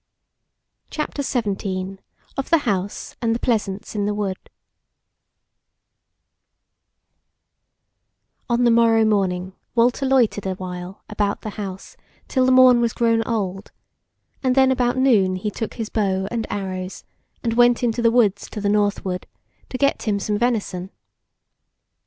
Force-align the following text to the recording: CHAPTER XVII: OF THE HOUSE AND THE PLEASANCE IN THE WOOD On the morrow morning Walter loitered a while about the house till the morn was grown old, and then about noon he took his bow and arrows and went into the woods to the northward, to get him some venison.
CHAPTER 0.89 1.21
XVII: 1.21 1.99
OF 2.35 2.49
THE 2.49 2.57
HOUSE 2.57 3.15
AND 3.21 3.35
THE 3.35 3.39
PLEASANCE 3.39 3.93
IN 3.93 4.05
THE 4.07 4.15
WOOD 4.15 4.49
On 8.49 8.63
the 8.63 8.71
morrow 8.71 9.05
morning 9.05 9.53
Walter 9.75 10.07
loitered 10.07 10.47
a 10.47 10.55
while 10.55 11.03
about 11.07 11.41
the 11.41 11.51
house 11.51 11.97
till 12.27 12.47
the 12.47 12.51
morn 12.51 12.81
was 12.81 12.93
grown 12.93 13.21
old, 13.27 13.71
and 14.41 14.55
then 14.55 14.71
about 14.71 14.97
noon 14.97 15.35
he 15.35 15.51
took 15.51 15.75
his 15.75 15.89
bow 15.89 16.27
and 16.31 16.47
arrows 16.49 17.03
and 17.43 17.53
went 17.53 17.83
into 17.83 18.01
the 18.01 18.09
woods 18.09 18.49
to 18.49 18.59
the 18.59 18.69
northward, 18.69 19.27
to 19.69 19.77
get 19.77 20.07
him 20.07 20.17
some 20.17 20.35
venison. 20.39 20.89